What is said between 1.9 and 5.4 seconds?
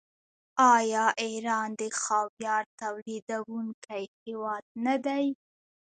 خاویار تولیدونکی هیواد نه دی؟